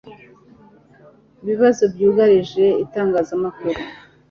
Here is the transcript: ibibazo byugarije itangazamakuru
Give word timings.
ibibazo 1.41 1.83
byugarije 1.93 2.65
itangazamakuru 2.83 3.79